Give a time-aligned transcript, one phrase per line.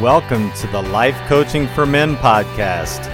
[0.00, 3.04] welcome to the Life Coaching for Men podcast,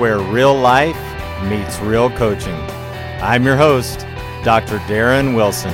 [0.00, 0.98] where real life
[1.44, 2.56] meets real coaching.
[3.22, 4.00] I'm your host,
[4.42, 4.78] Dr.
[4.88, 5.72] Darren Wilson.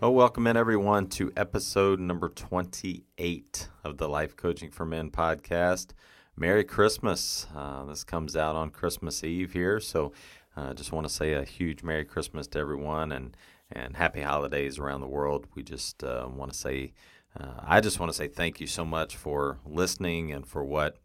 [0.00, 5.88] Well, welcome in everyone to episode number 28 of the Life Coaching for Men podcast.
[6.34, 7.46] Merry Christmas.
[7.54, 10.14] Uh, this comes out on Christmas Eve here, so
[10.56, 13.36] I uh, just want to say a huge Merry Christmas to everyone and
[13.74, 15.46] and happy holidays around the world.
[15.54, 16.92] We just uh, want to say,
[17.38, 20.98] uh, I just want to say thank you so much for listening and for what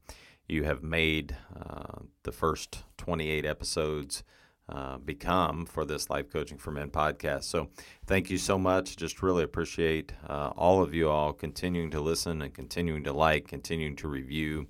[0.47, 4.23] you have made uh, the first 28 episodes
[4.69, 7.43] uh, become for this Life Coaching for Men podcast.
[7.43, 7.69] So
[8.05, 8.97] thank you so much.
[8.97, 13.47] Just really appreciate uh, all of you all continuing to listen and continuing to like,
[13.47, 14.67] continuing to review.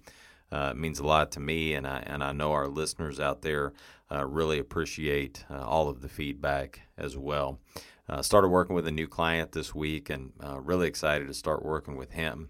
[0.52, 3.42] Uh, it means a lot to me, and I and I know our listeners out
[3.42, 3.74] there
[4.12, 7.60] uh, really appreciate uh, all of the feedback as well.
[8.10, 11.66] Uh, started working with a new client this week, and uh, really excited to start
[11.66, 12.50] working with him.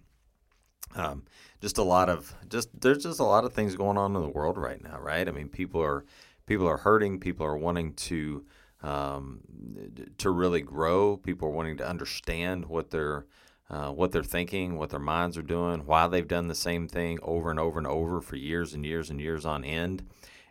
[0.94, 1.24] Um,
[1.60, 4.28] just a lot of just there's just a lot of things going on in the
[4.28, 5.28] world right now, right?
[5.28, 6.04] I mean, people are
[6.46, 8.44] people are hurting, people are wanting to
[8.82, 9.40] um,
[10.18, 13.26] to really grow, people are wanting to understand what they're
[13.70, 17.18] uh, what they're thinking, what their minds are doing, why they've done the same thing
[17.22, 20.06] over and over and over for years and years and years on end.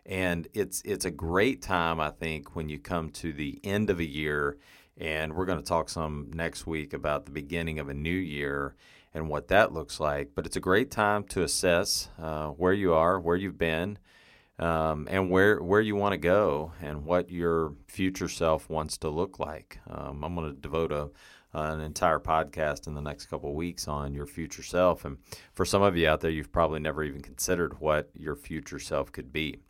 [0.06, 3.98] And it's it's a great time, I think, when you come to the end of
[3.98, 4.56] a year,
[4.96, 8.74] and we're going to talk some next week about the beginning of a new year
[9.12, 10.30] and what that looks like.
[10.34, 13.98] But it's a great time to assess uh, where you are, where you've been,
[14.58, 19.10] um, and where where you want to go, and what your future self wants to
[19.10, 19.78] look like.
[19.90, 21.10] Um, I'm going to devote a
[21.52, 25.04] an entire podcast in the next couple weeks on your future self.
[25.04, 25.18] And
[25.54, 29.10] for some of you out there, you've probably never even considered what your future self
[29.12, 29.60] could be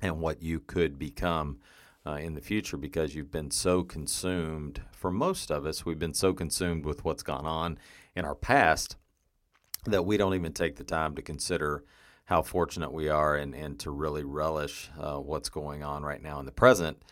[0.00, 1.58] and what you could become
[2.06, 4.82] uh, in the future because you've been so consumed.
[4.92, 7.78] For most of us, we've been so consumed with what's gone on
[8.14, 8.96] in our past
[9.86, 11.84] that we don't even take the time to consider
[12.26, 16.40] how fortunate we are and, and to really relish uh, what's going on right now
[16.40, 17.02] in the present.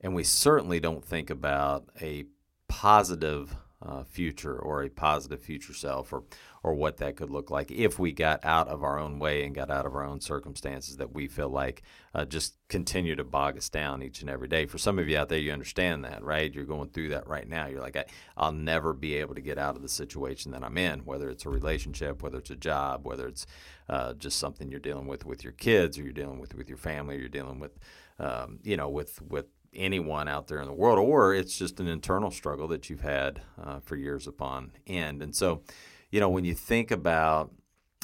[0.00, 2.26] And we certainly don't think about a
[2.68, 6.24] positive uh, future or a positive future self or
[6.62, 9.54] or what that could look like if we got out of our own way and
[9.54, 11.82] got out of our own circumstances that we feel like
[12.12, 14.66] uh, just continue to bog us down each and every day.
[14.66, 16.52] For some of you out there, you understand that, right?
[16.52, 17.68] You're going through that right now.
[17.68, 20.76] You're like, I, will never be able to get out of the situation that I'm
[20.76, 23.46] in, whether it's a relationship, whether it's a job, whether it's
[23.88, 26.78] uh, just something you're dealing with with your kids or you're dealing with with your
[26.78, 27.78] family, or you're dealing with,
[28.18, 29.46] um, you know, with with
[29.76, 33.40] anyone out there in the world, or it's just an internal struggle that you've had
[33.62, 35.22] uh, for years upon end.
[35.22, 35.62] And so,
[36.10, 37.52] you know, when you think about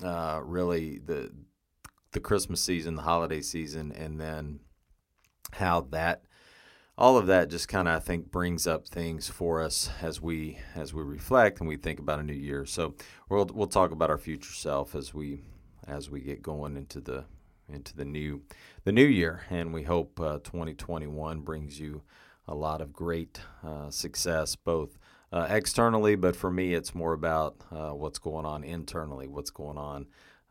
[0.02, 1.32] uh, really the
[2.12, 4.60] the Christmas season, the holiday season, and then
[5.52, 6.22] how that
[6.98, 10.58] all of that just kind of I think brings up things for us as we
[10.74, 12.66] as we reflect and we think about a new year.
[12.66, 12.94] So
[13.28, 15.42] we'll we'll talk about our future self as we
[15.86, 17.24] as we get going into the
[17.68, 18.42] into the new
[18.84, 22.02] the new year, and we hope uh, 2021 brings you
[22.48, 24.98] a lot of great uh, success, both
[25.32, 29.78] uh, externally, but for me, it's more about uh, what's going on internally, what's going
[29.78, 30.06] on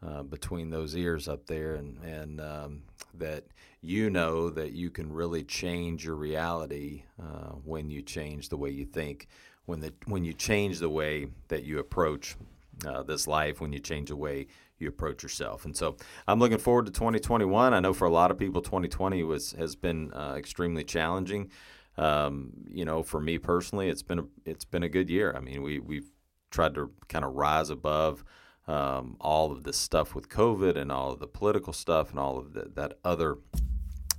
[0.06, 2.84] uh, between those ears up there, and and um,
[3.14, 3.44] that
[3.82, 8.70] you know that you can really change your reality uh, when you change the way
[8.70, 9.28] you think,
[9.66, 12.36] when the when you change the way that you approach
[13.06, 14.48] this life, when you change the way
[14.82, 15.66] you approach yourself.
[15.66, 15.98] And so
[16.28, 17.74] I'm looking forward to 2021.
[17.74, 21.50] I know for a lot of people, 2020 was has been uh, extremely challenging.
[21.98, 25.34] Um, you know, for me personally, it's been a, it's been a good year.
[25.36, 26.10] I mean, we we've
[26.50, 28.24] tried to kind of rise above
[28.68, 32.38] um, all of this stuff with COVID and all of the political stuff and all
[32.38, 33.38] of the, that other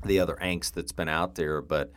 [0.05, 1.62] the other angst that's been out there.
[1.62, 1.93] But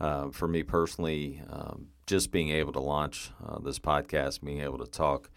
[0.00, 4.78] uh, for me personally, um, just being able to launch uh, this podcast, being able
[4.78, 5.30] to talk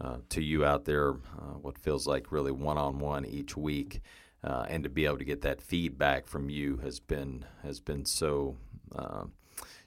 [0.00, 4.00] uh, to you out there, uh, what feels like really one on one each week,
[4.44, 8.04] uh, and to be able to get that feedback from you has been has been
[8.04, 8.56] so
[8.94, 9.24] uh,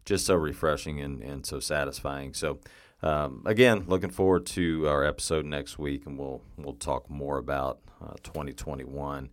[0.05, 2.33] just so refreshing and, and so satisfying.
[2.33, 2.59] So.
[3.01, 7.79] Um, again, looking forward to our episode next week, and we'll we'll talk more about
[8.23, 9.29] 2021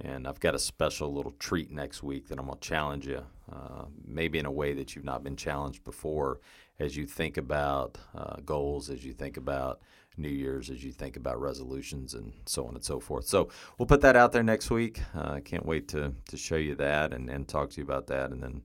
[0.00, 3.24] and I've got a special little treat next week that I'm going to challenge you,
[3.52, 6.40] uh, maybe in a way that you've not been challenged before,
[6.78, 9.80] as you think about uh, goals, as you think about
[10.16, 13.26] New Year's as you think about resolutions and so on and so forth.
[13.26, 13.48] So
[13.78, 15.00] we'll put that out there next week.
[15.14, 18.06] I uh, can't wait to, to show you that and, and talk to you about
[18.08, 18.62] that and then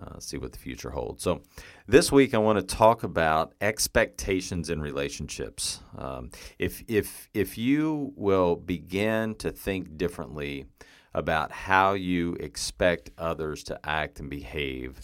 [0.00, 1.22] uh, see what the future holds.
[1.22, 1.42] So
[1.86, 5.80] this week I want to talk about expectations in relationships.
[5.96, 10.66] Um, if, if, if you will begin to think differently
[11.14, 15.00] about how you expect others to act and behave,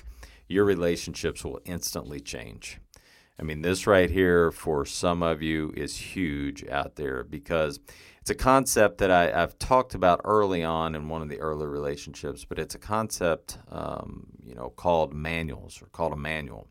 [0.49, 2.79] your relationships will instantly change.
[3.39, 7.81] I mean, this right here for some of you is huge out there because
[8.21, 11.67] it's a concept that I, have talked about early on in one of the early
[11.67, 16.69] relationships, but it's a concept, um, you know, called manuals or called a manual,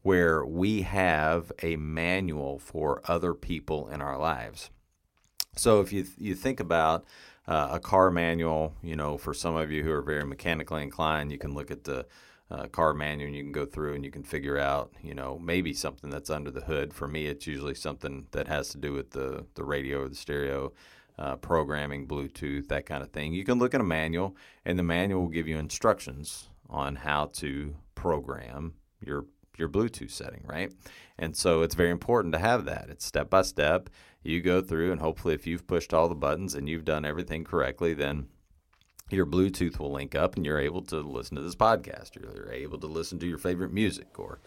[0.00, 4.70] where we have a manual for other people in our lives.
[5.56, 7.04] So if you you think about
[7.48, 11.32] uh, a car manual, you know, for some of you who are very mechanically inclined,
[11.32, 12.06] you can look at the
[12.50, 15.38] uh, car manual and you can go through and you can figure out, you know,
[15.38, 16.92] maybe something that's under the hood.
[16.92, 20.14] For me, it's usually something that has to do with the, the radio or the
[20.14, 20.72] stereo.
[21.20, 23.32] Uh, programming, Bluetooth, that kind of thing.
[23.32, 27.26] You can look at a manual, and the manual will give you instructions on how
[27.32, 28.74] to program
[29.04, 29.26] your
[29.58, 30.72] your Bluetooth setting, right?
[31.18, 32.86] And so it's very important to have that.
[32.88, 33.90] It's step by step.
[34.22, 37.44] You go through, and hopefully, if you've pushed all the buttons and you've done everything
[37.44, 38.26] correctly, then
[39.10, 42.14] your Bluetooth will link up and you're able to listen to this podcast.
[42.14, 44.40] You're able to listen to your favorite music or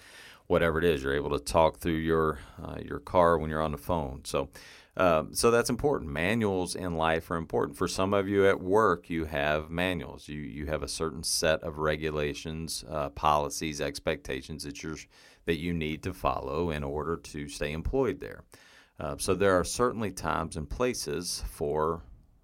[0.47, 1.01] whatever it is.
[1.01, 4.21] You're able to talk through your uh, your car when you're on the phone.
[4.25, 4.49] So,
[4.97, 6.11] um, so that's important.
[6.11, 7.77] Manuals in life are important.
[7.77, 10.27] For some of you at work, you have manuals.
[10.27, 14.97] You you have a certain set of regulations, uh, policies, expectations that you're
[15.45, 18.43] that you need to follow in order to stay employed there.
[19.01, 22.03] Uh, so there are certainly times and places for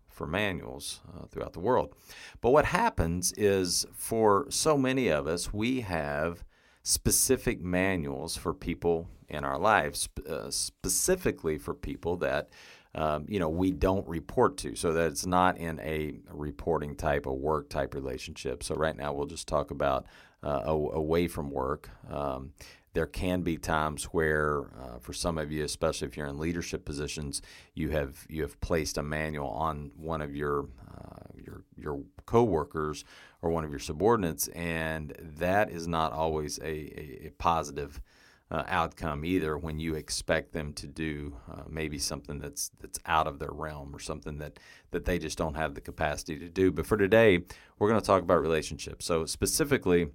[0.09, 1.93] for manuals uh, throughout the world.
[2.41, 6.43] But what happens is for so many of us, we have
[6.81, 12.49] specific manuals for people in our lives, uh, specifically for people that.
[12.95, 17.27] Um, you know, we don't report to, so that it's not in a reporting type,
[17.27, 18.63] a work type relationship.
[18.63, 20.07] So right now, we'll just talk about
[20.41, 21.91] uh, away from work.
[22.09, 22.53] Um,
[22.97, 26.83] there can be times where, uh, for some of you, especially if you're in leadership
[26.83, 27.43] positions,
[27.75, 33.05] you have you have placed a manual on one of your uh, your your coworkers
[33.43, 38.01] or one of your subordinates, and that is not always a, a, a positive.
[38.49, 43.27] Uh, outcome either when you expect them to do uh, maybe something that's that's out
[43.27, 44.57] of their realm or something that
[44.91, 46.71] that they just don't have the capacity to do.
[46.71, 47.43] But for today,
[47.77, 49.05] we're going to talk about relationships.
[49.05, 50.07] So specifically,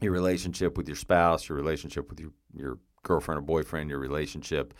[0.00, 4.74] your relationship with your spouse, your relationship with your, your girlfriend or boyfriend, your relationship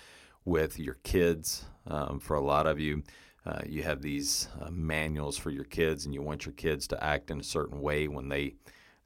[0.44, 1.64] with your kids.
[1.86, 3.02] Um, for a lot of you,
[3.46, 7.02] uh, you have these uh, manuals for your kids, and you want your kids to
[7.02, 8.54] act in a certain way when they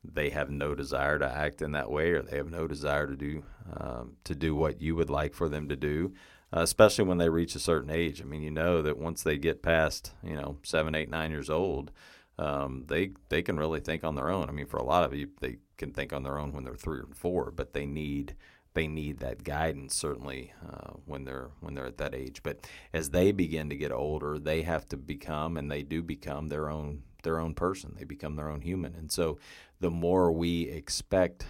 [0.07, 3.17] they have no desire to act in that way, or they have no desire to
[3.17, 3.43] do
[3.77, 6.13] um, to do what you would like for them to do.
[6.55, 8.21] Uh, especially when they reach a certain age.
[8.21, 11.51] I mean, you know that once they get past, you know, seven, eight, nine years
[11.51, 11.91] old,
[12.39, 14.49] um, they they can really think on their own.
[14.49, 16.75] I mean, for a lot of you, they can think on their own when they're
[16.75, 18.35] three or four, but they need
[18.75, 22.43] they need that guidance certainly uh, when they're when they're at that age.
[22.43, 26.49] But as they begin to get older, they have to become and they do become
[26.49, 27.95] their own their own person.
[27.97, 29.39] They become their own human, and so
[29.81, 31.47] the more we expect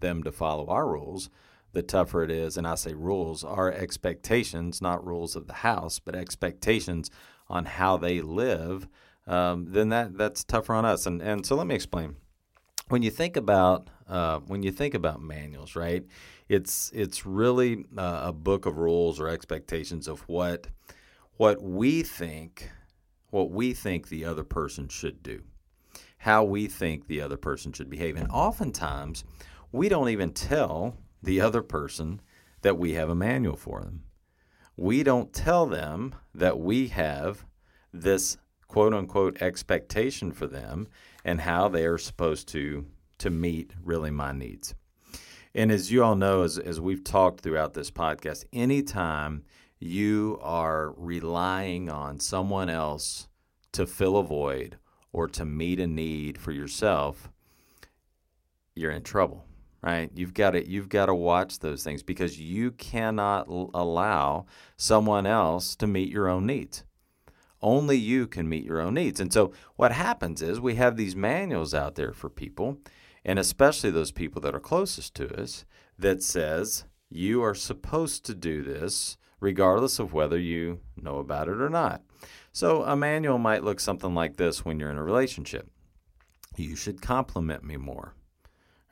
[0.00, 1.30] them to follow our rules,
[1.72, 2.56] the tougher it is.
[2.56, 7.10] And I say rules, our expectations, not rules of the house, but expectations
[7.48, 8.88] on how they live.
[9.30, 11.06] Um, then that that's tougher on us.
[11.06, 12.16] And and so let me explain
[12.88, 16.04] when you think about uh, when you think about manuals, right?
[16.48, 20.66] It's it's really uh, a book of rules or expectations of what
[21.36, 22.70] what we think
[23.30, 25.44] what we think the other person should do,
[26.18, 29.22] how we think the other person should behave, and oftentimes
[29.70, 32.20] we don't even tell the other person
[32.62, 34.02] that we have a manual for them.
[34.76, 37.44] We don't tell them that we have
[37.92, 38.36] this
[38.70, 40.86] quote unquote expectation for them
[41.24, 42.86] and how they are supposed to
[43.18, 44.76] to meet really my needs.
[45.56, 49.42] And as you all know, as, as we've talked throughout this podcast, anytime
[49.80, 53.26] you are relying on someone else
[53.72, 54.78] to fill a void
[55.12, 57.28] or to meet a need for yourself,
[58.76, 59.44] you're in trouble,
[59.82, 60.12] right?
[60.14, 64.46] You've got to you've got to watch those things because you cannot allow
[64.76, 66.84] someone else to meet your own needs.
[67.62, 69.20] Only you can meet your own needs.
[69.20, 72.78] And so what happens is we have these manuals out there for people,
[73.24, 75.64] and especially those people that are closest to us,
[75.98, 81.60] that says you are supposed to do this regardless of whether you know about it
[81.60, 82.02] or not.
[82.52, 85.70] So a manual might look something like this when you're in a relationship.
[86.56, 88.14] You should compliment me more,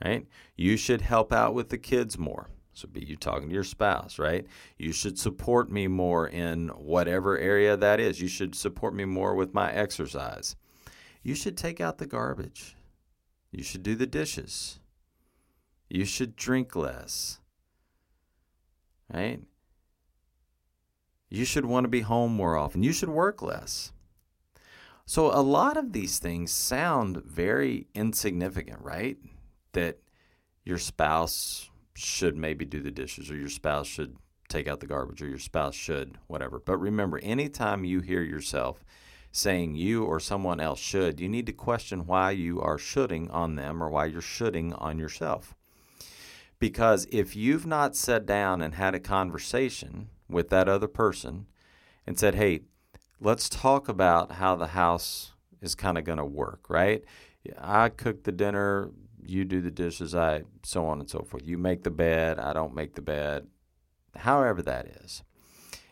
[0.04, 0.26] right?
[0.56, 2.48] You should help out with the kids more.
[2.78, 4.46] So be you talking to your spouse, right?
[4.78, 8.20] You should support me more in whatever area that is.
[8.20, 10.54] You should support me more with my exercise.
[11.24, 12.76] You should take out the garbage.
[13.50, 14.78] You should do the dishes.
[15.90, 17.40] You should drink less.
[19.12, 19.40] Right?
[21.28, 22.84] You should want to be home more often.
[22.84, 23.90] You should work less.
[25.04, 29.16] So, a lot of these things sound very insignificant, right?
[29.72, 29.98] That
[30.64, 34.16] your spouse should maybe do the dishes or your spouse should
[34.48, 36.58] take out the garbage or your spouse should whatever.
[36.58, 38.84] But remember, anytime you hear yourself
[39.30, 43.56] saying you or someone else should, you need to question why you are shoulding on
[43.56, 45.54] them or why you're shoulding on yourself.
[46.58, 51.46] Because if you've not sat down and had a conversation with that other person
[52.06, 52.60] and said, hey,
[53.20, 57.04] let's talk about how the house is kind of going to work, right?
[57.58, 58.90] I cook the dinner,
[59.28, 61.46] you do the dishes, I so on and so forth.
[61.46, 63.46] You make the bed, I don't make the bed,
[64.16, 65.22] however that is.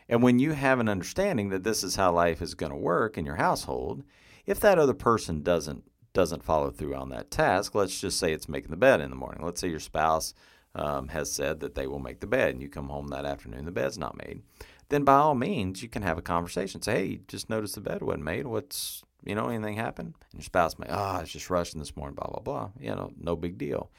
[0.08, 3.18] And when you have an understanding that this is how life is going to work
[3.18, 4.04] in your household,
[4.46, 8.48] if that other person doesn't doesn't follow through on that task, let's just say it's
[8.48, 9.44] making the bed in the morning.
[9.44, 10.32] Let's say your spouse
[10.74, 13.66] um, has said that they will make the bed, and you come home that afternoon,
[13.66, 14.40] the bed's not made.
[14.88, 16.80] Then by all means, you can have a conversation.
[16.80, 18.46] Say, hey, just noticed the bed wasn't made.
[18.46, 20.14] What's you know anything happened?
[20.32, 22.70] And your spouse may, ah, oh, I was just rushing this morning, blah blah blah.
[22.80, 23.90] You know, no big deal.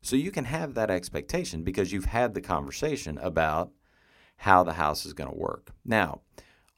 [0.00, 3.70] So you can have that expectation because you've had the conversation about
[4.38, 5.70] how the house is going to work.
[5.84, 6.22] Now,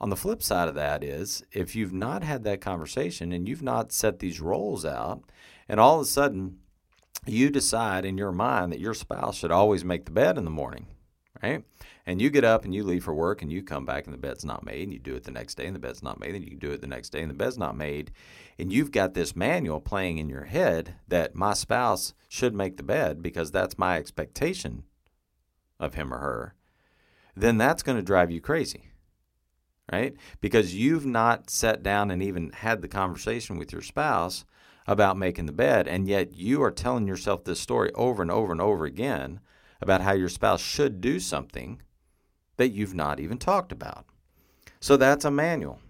[0.00, 3.62] on the flip side of that is if you've not had that conversation and you've
[3.62, 5.22] not set these roles out,
[5.68, 6.58] and all of a sudden
[7.26, 10.50] you decide in your mind that your spouse should always make the bed in the
[10.50, 10.86] morning,
[11.42, 11.64] right?
[12.06, 14.18] And you get up and you leave for work and you come back and the
[14.18, 16.34] bed's not made and you do it the next day and the bed's not made
[16.34, 18.12] and you do it the next day and the bed's not made.
[18.58, 22.82] And you've got this manual playing in your head that my spouse should make the
[22.82, 24.84] bed because that's my expectation
[25.80, 26.54] of him or her
[27.36, 28.90] then that's going to drive you crazy,
[29.90, 30.14] right?
[30.40, 34.44] Because you've not sat down and even had the conversation with your spouse
[34.86, 38.52] about making the bed, and yet you are telling yourself this story over and over
[38.52, 39.40] and over again
[39.84, 41.80] about how your spouse should do something
[42.56, 44.06] that you've not even talked about.
[44.80, 45.80] So that's a manual.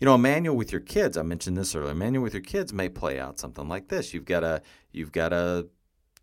[0.00, 2.42] You know, a manual with your kids, I mentioned this earlier, a manual with your
[2.42, 4.12] kids may play out something like this.
[4.12, 4.60] You've got a
[4.92, 5.68] you've got a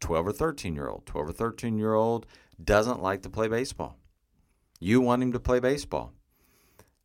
[0.02, 1.06] 12 or 13 year old.
[1.06, 2.26] 12 or 13 year old
[2.64, 3.98] doesn't like to play baseball.
[4.80, 6.14] You want him to play baseball.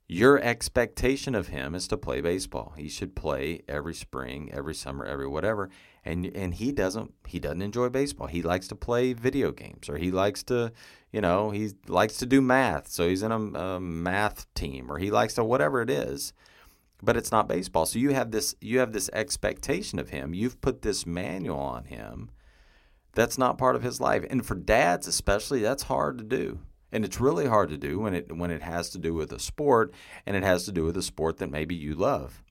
[0.08, 2.74] Your expectation of him is to play baseball.
[2.76, 5.68] He should play every spring, every summer, every whatever.
[6.04, 8.28] And and he doesn't he doesn't enjoy baseball.
[8.28, 10.72] He likes to play video games or he likes to,
[11.10, 12.86] you know, he likes to do math.
[12.86, 16.32] So he's in a, a math team or he likes to whatever it is.
[17.02, 17.84] But it's not baseball.
[17.84, 20.34] So you have this you have this expectation of him.
[20.34, 22.30] You've put this manual on him.
[23.14, 24.24] That's not part of his life.
[24.30, 26.60] And for dads especially, that's hard to do.
[26.92, 29.38] And it's really hard to do when it when it has to do with a
[29.38, 29.92] sport
[30.24, 32.42] and it has to do with a sport that maybe you love.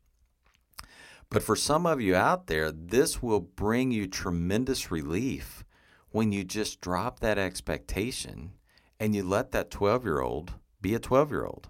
[1.30, 5.64] But for some of you out there, this will bring you tremendous relief
[6.12, 8.52] when you just drop that expectation
[9.00, 11.70] and you let that 12-year-old be a 12-year-old.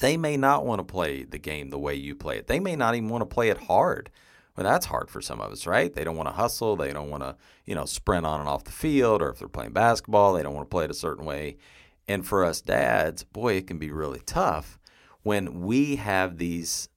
[0.00, 2.46] They may not want to play the game the way you play it.
[2.46, 4.10] They may not even want to play it hard.
[4.56, 5.92] Well, that's hard for some of us, right?
[5.92, 6.76] They don't want to hustle.
[6.76, 9.20] They don't want to, you know, sprint on and off the field.
[9.20, 11.56] Or if they're playing basketball, they don't want to play it a certain way.
[12.06, 14.78] And for us dads, boy, it can be really tough
[15.22, 16.88] when we have these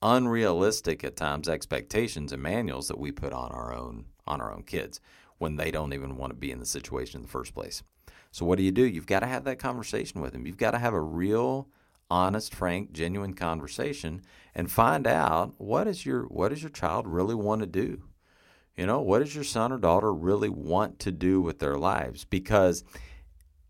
[0.00, 4.62] unrealistic at times expectations and manuals that we put on our own on our own
[4.62, 5.00] kids
[5.38, 7.82] when they don't even want to be in the situation in the first place.
[8.30, 8.84] So what do you do?
[8.84, 10.46] You've got to have that conversation with them.
[10.46, 11.68] You've got to have a real
[12.10, 14.22] honest, frank, genuine conversation
[14.54, 18.02] and find out what is your what does your child really want to do?
[18.76, 22.24] You know, what does your son or daughter really want to do with their lives?
[22.24, 22.84] Because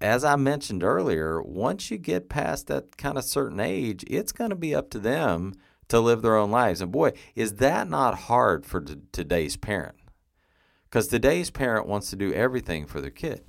[0.01, 4.51] as I mentioned earlier, once you get past that kind of certain age, it's going
[4.51, 5.55] to be up to them
[5.89, 6.81] to live their own lives.
[6.81, 9.97] And boy, is that not hard for t- today's parent?
[10.85, 13.45] Because today's parent wants to do everything for their kid.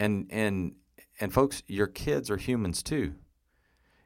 [0.00, 0.74] And and
[1.20, 3.14] and folks, your kids are humans too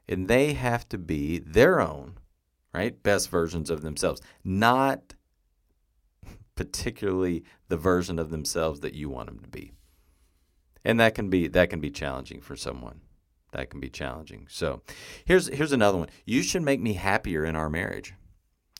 [0.08, 2.18] and they have to be their own,
[2.72, 3.02] right?
[3.02, 5.14] Best versions of themselves, not
[6.54, 9.72] particularly the version of themselves that you want them to be.
[10.84, 13.00] And that can be that can be challenging for someone.
[13.52, 14.46] That can be challenging.
[14.50, 14.82] So,
[15.24, 16.08] here's here's another one.
[16.24, 18.14] You should make me happier in our marriage.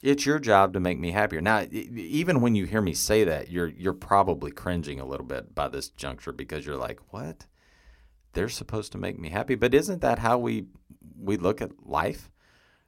[0.03, 1.41] It's your job to make me happier.
[1.41, 5.55] Now, even when you hear me say that, you're you're probably cringing a little bit
[5.55, 7.47] by this juncture because you're like, "What?
[8.33, 10.67] They're supposed to make me happy?" But isn't that how we
[11.21, 12.31] we look at life?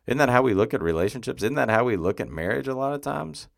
[0.07, 1.43] Isn't that how we look at relationships?
[1.43, 3.49] Isn't that how we look at marriage a lot of times?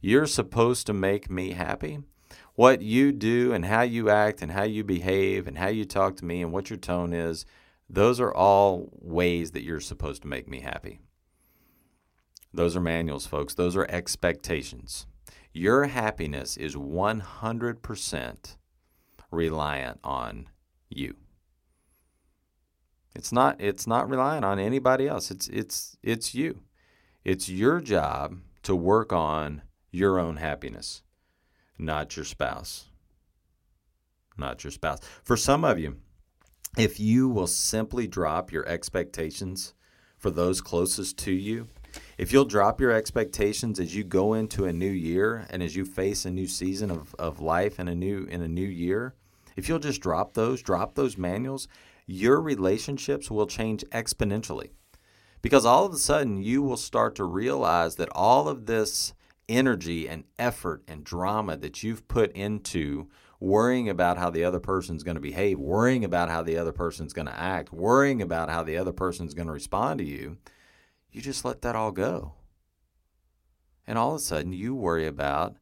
[0.00, 1.98] You're supposed to make me happy.
[2.54, 6.16] What you do and how you act and how you behave and how you talk
[6.16, 7.44] to me and what your tone is,
[7.88, 11.00] those are all ways that you're supposed to make me happy.
[12.52, 13.54] Those are manuals, folks.
[13.54, 15.06] Those are expectations.
[15.52, 18.56] Your happiness is 100%
[19.30, 20.48] reliant on
[20.88, 21.16] you.
[23.16, 25.30] It's not it's not relying on anybody else.
[25.32, 26.62] It's it's it's you.
[27.24, 31.02] It's your job to work on your own happiness,
[31.78, 32.86] not your spouse.
[34.38, 35.00] not your spouse.
[35.22, 35.96] For some of you,
[36.76, 39.74] if you will simply drop your expectations
[40.18, 41.68] for those closest to you,
[42.18, 45.84] if you'll drop your expectations as you go into a new year and as you
[45.84, 49.14] face a new season of, of life in a new in a new year,
[49.56, 51.68] if you'll just drop those, drop those manuals,
[52.06, 54.70] your relationships will change exponentially.
[55.42, 59.12] Because all of a sudden you will start to realize that all of this
[59.48, 63.08] energy and effort and drama that you've put into
[63.38, 67.12] worrying about how the other person's going to behave, worrying about how the other person's
[67.12, 70.38] going to act, worrying about how the other person's going to respond to you,
[71.10, 72.32] you just let that all go.
[73.86, 75.56] And all of a sudden, you worry about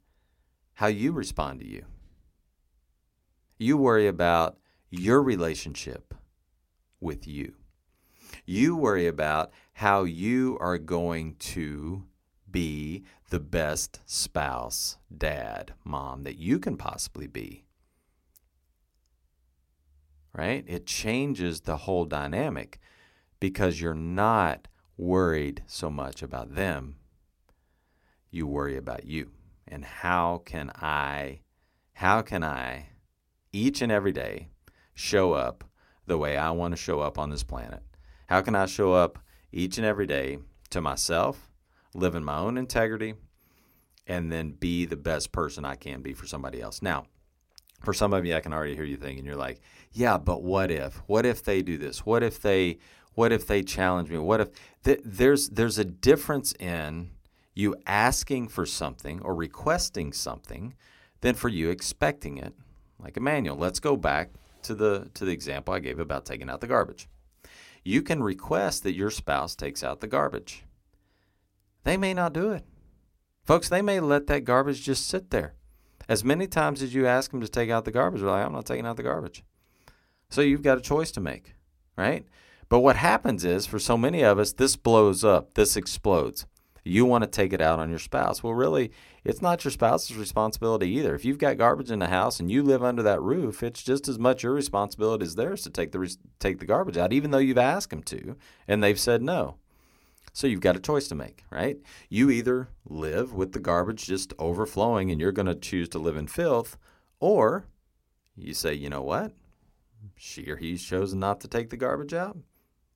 [0.74, 1.84] how you respond to you.
[3.58, 4.56] You worry about
[4.90, 6.14] your relationship
[7.04, 7.54] with you.
[8.44, 12.04] You worry about how you are going to
[12.50, 17.64] be the best spouse, dad, mom that you can possibly be.
[20.32, 20.64] Right?
[20.66, 22.80] It changes the whole dynamic
[23.38, 26.96] because you're not worried so much about them.
[28.30, 29.30] You worry about you.
[29.68, 31.40] And how can I,
[31.94, 32.88] how can I
[33.52, 34.48] each and every day
[34.94, 35.64] show up
[36.06, 37.82] the way I want to show up on this planet?
[38.28, 39.18] How can I show up
[39.52, 40.38] each and every day
[40.70, 41.50] to myself,
[41.94, 43.14] live in my own integrity,
[44.06, 46.82] and then be the best person I can be for somebody else?
[46.82, 47.06] Now,
[47.82, 49.60] for some of you, I can already hear you thinking, you're like,
[49.92, 51.02] yeah, but what if?
[51.06, 52.04] What if they do this?
[52.04, 52.78] What if they
[53.14, 54.18] what if they challenge me?
[54.18, 54.48] What if
[54.82, 57.10] th- there's there's a difference in
[57.54, 60.74] you asking for something or requesting something
[61.20, 62.52] than for you expecting it,
[62.98, 63.56] like a manual.
[63.56, 64.30] Let's go back
[64.64, 67.08] to the to the example I gave about taking out the garbage.
[67.84, 70.64] You can request that your spouse takes out the garbage.
[71.84, 72.64] They may not do it.
[73.44, 75.54] Folks, they may let that garbage just sit there.
[76.08, 78.52] As many times as you ask them to take out the garbage, they're like, I'm
[78.52, 79.44] not taking out the garbage.
[80.30, 81.54] So you've got a choice to make,
[81.96, 82.26] right?
[82.70, 86.46] But what happens is, for so many of us, this blows up, this explodes.
[86.86, 88.42] You want to take it out on your spouse.
[88.42, 88.92] Well, really,
[89.24, 91.14] it's not your spouse's responsibility either.
[91.14, 94.06] If you've got garbage in the house and you live under that roof, it's just
[94.06, 97.38] as much your responsibility as theirs to take the take the garbage out, even though
[97.38, 98.36] you've asked them to
[98.68, 99.56] and they've said no.
[100.34, 101.78] So you've got a choice to make, right?
[102.10, 106.16] You either live with the garbage just overflowing and you're going to choose to live
[106.16, 106.76] in filth,
[107.18, 107.66] or
[108.36, 109.32] you say, you know what?
[110.16, 112.36] She or he's chosen not to take the garbage out.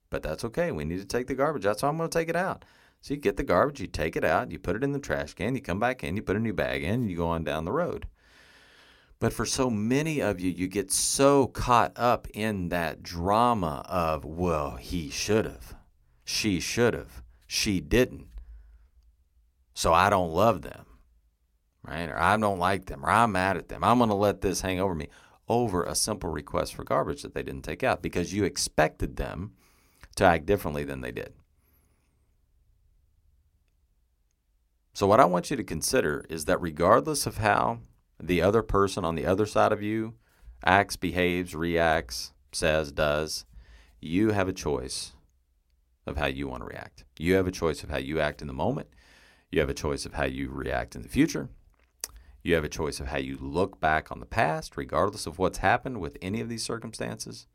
[0.09, 0.71] But that's okay.
[0.71, 2.65] We need to take the garbage out, so I'm going to take it out.
[3.01, 5.33] So you get the garbage, you take it out, you put it in the trash
[5.33, 7.43] can, you come back in, you put a new bag in, and you go on
[7.43, 8.07] down the road.
[9.19, 14.23] But for so many of you, you get so caught up in that drama of,
[14.23, 15.75] well, he should have,
[16.23, 18.27] she should have, she didn't.
[19.73, 20.85] So I don't love them,
[21.83, 22.09] right?
[22.09, 23.83] Or I don't like them, or I'm mad at them.
[23.83, 25.07] I'm going to let this hang over me
[25.49, 29.53] over a simple request for garbage that they didn't take out because you expected them
[30.15, 31.33] to act differently than they did.
[34.93, 37.79] So, what I want you to consider is that regardless of how
[38.21, 40.15] the other person on the other side of you
[40.65, 43.45] acts, behaves, reacts, says, does,
[44.01, 45.13] you have a choice
[46.05, 47.05] of how you want to react.
[47.17, 48.89] You have a choice of how you act in the moment.
[49.51, 51.49] You have a choice of how you react in the future.
[52.43, 55.59] You have a choice of how you look back on the past, regardless of what's
[55.59, 57.47] happened with any of these circumstances.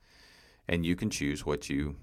[0.69, 1.97] And you can choose what you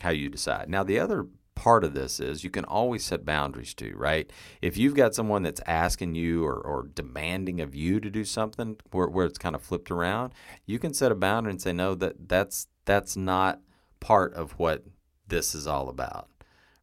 [0.00, 0.68] how you decide.
[0.68, 4.30] Now, the other part of this is you can always set boundaries to, right?
[4.60, 8.76] If you've got someone that's asking you or, or demanding of you to do something
[8.90, 10.32] where, where it's kind of flipped around,
[10.66, 13.60] you can set a boundary and say, no, that that's that's not
[14.00, 14.84] part of what
[15.26, 16.28] this is all about,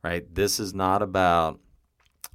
[0.03, 0.33] right?
[0.33, 1.59] This is not about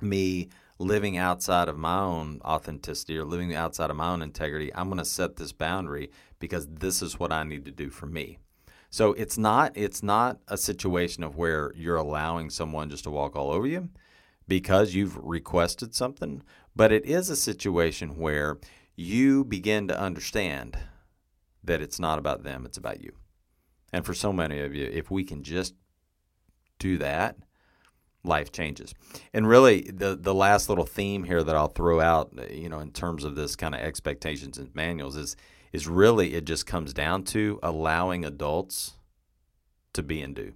[0.01, 4.73] me living outside of my own authenticity or living outside of my own integrity.
[4.75, 8.07] I'm going to set this boundary because this is what I need to do for
[8.07, 8.39] me.
[8.97, 13.37] So it's not it's not a situation of where you're allowing someone just to walk
[13.37, 13.91] all over you
[14.49, 16.43] because you've requested something,
[16.75, 18.57] but it is a situation where
[18.95, 20.79] you begin to understand
[21.63, 23.13] that it's not about them, it's about you.
[23.93, 25.75] And for so many of you, if we can just
[26.79, 27.37] do that,
[28.25, 28.95] life changes.
[29.35, 32.93] And really, the the last little theme here that I'll throw out, you know, in
[32.93, 35.37] terms of this kind of expectations and manuals is
[35.73, 38.95] is really it just comes down to allowing adults
[39.93, 40.55] to be and do.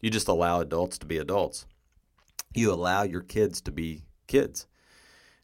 [0.00, 1.66] You just allow adults to be adults.
[2.54, 4.66] You allow your kids to be kids.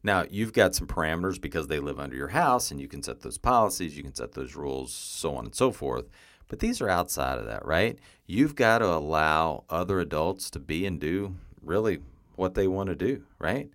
[0.02, 3.20] Now, you've got some parameters because they live under your house and you can set
[3.20, 6.06] those policies, you can set those rules, so on and so forth.
[6.48, 7.98] But these are outside of that, right?
[8.26, 11.98] You've got to allow other adults to be and do really
[12.37, 13.68] what they want to do, right?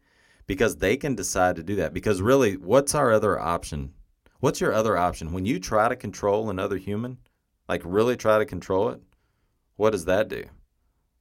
[0.48, 1.94] Because they can decide to do that.
[1.94, 3.92] Because really, what's our other option
[4.42, 5.34] What's your other option?
[5.34, 7.20] When you try to control another human,
[7.70, 9.00] like really try to control it,
[9.76, 10.46] what does that do?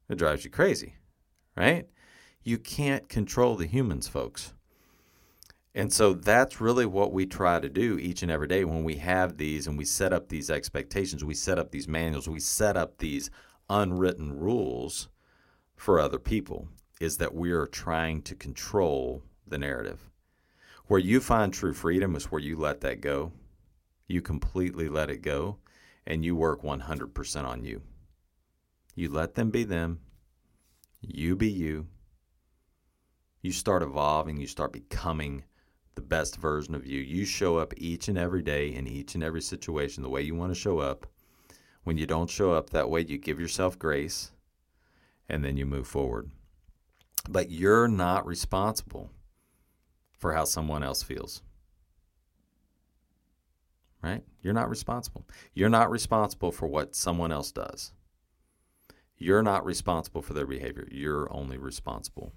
[0.08, 0.94] It drives you crazy,
[1.54, 1.86] right?
[2.42, 4.54] You can't control the humans, folks.
[5.74, 8.96] And so that's really what we try to do each and every day when we
[8.96, 12.78] have these and we set up these expectations, we set up these manuals, we set
[12.78, 13.30] up these
[13.68, 15.10] unwritten rules
[15.76, 16.68] for other people,
[17.02, 20.09] is that we are trying to control the narrative.
[20.90, 23.30] Where you find true freedom is where you let that go.
[24.08, 25.58] You completely let it go
[26.04, 27.82] and you work 100% on you.
[28.96, 30.00] You let them be them,
[31.00, 31.86] you be you.
[33.40, 35.44] You start evolving, you start becoming
[35.94, 36.98] the best version of you.
[36.98, 40.34] You show up each and every day in each and every situation the way you
[40.34, 41.06] want to show up.
[41.84, 44.32] When you don't show up that way, you give yourself grace
[45.28, 46.32] and then you move forward.
[47.28, 49.12] But you're not responsible
[50.20, 51.42] for how someone else feels.
[54.02, 54.22] Right?
[54.42, 55.26] You're not responsible.
[55.54, 57.92] You're not responsible for what someone else does.
[59.16, 60.86] You're not responsible for their behavior.
[60.90, 62.32] You're only responsible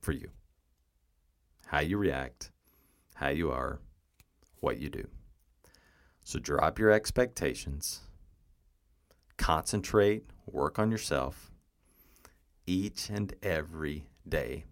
[0.00, 0.30] for you.
[1.66, 2.50] How you react,
[3.14, 3.80] how you are,
[4.60, 5.06] what you do.
[6.24, 8.00] So drop your expectations,
[9.36, 11.50] concentrate, work on yourself
[12.66, 14.64] each and every day,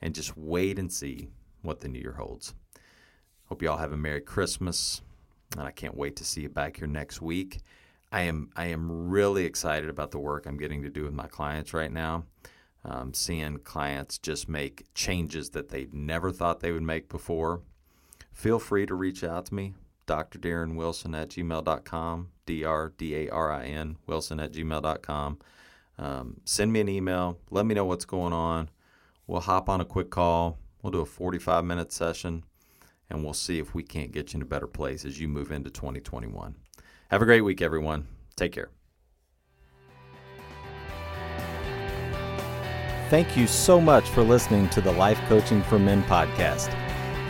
[0.00, 1.30] and just wait and see
[1.62, 2.54] what the new year holds.
[3.46, 5.02] Hope you all have a Merry Christmas,
[5.56, 7.60] and I can't wait to see you back here next week.
[8.10, 11.26] I am I am really excited about the work I'm getting to do with my
[11.26, 12.24] clients right now.
[12.84, 17.62] Um, seeing clients just make changes that they never thought they would make before
[18.32, 19.74] feel free to reach out to me,
[20.06, 20.38] Dr.
[20.38, 25.38] Darren Wilson at gmail.com, D R D A R I N, Wilson at gmail.com.
[25.98, 27.38] Um, send me an email.
[27.50, 28.70] Let me know what's going on.
[29.26, 30.58] We'll hop on a quick call.
[30.82, 32.44] We'll do a 45 minute session
[33.08, 35.52] and we'll see if we can't get you in a better place as you move
[35.52, 36.56] into 2021.
[37.10, 38.06] Have a great week, everyone.
[38.36, 38.70] Take care.
[43.10, 46.74] Thank you so much for listening to the Life Coaching for Men podcast.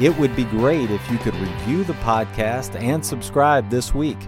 [0.00, 4.18] It would be great if you could review the podcast and subscribe this week.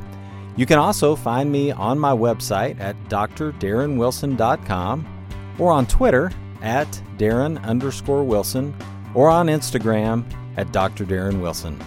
[0.56, 5.26] You can also find me on my website at drdarrenwilson.com
[5.58, 6.32] or on Twitter
[6.62, 8.74] at Darren underscore Wilson
[9.14, 10.24] or on Instagram
[10.57, 11.05] at Dr.
[11.05, 11.83] Darren Wilson.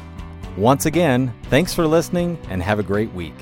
[0.57, 3.35] Once again, thanks for listening and have a great week.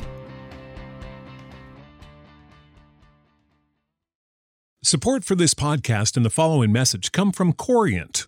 [4.84, 8.28] Support for this podcast and the following message come from Corient